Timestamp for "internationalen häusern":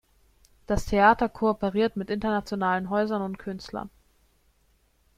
2.09-3.21